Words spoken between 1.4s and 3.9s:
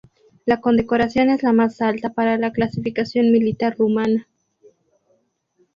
la más alta para la clasificación militar